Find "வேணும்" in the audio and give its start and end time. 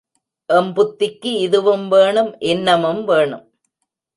1.87-2.31, 3.03-3.45